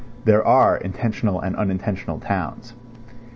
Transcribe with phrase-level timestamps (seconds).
[0.25, 2.73] (There are intentional and unintentional towns.)